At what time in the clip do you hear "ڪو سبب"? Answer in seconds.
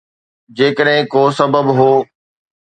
1.13-1.65